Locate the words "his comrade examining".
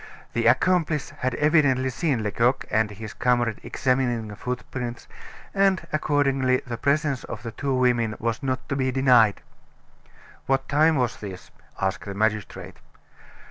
2.89-4.29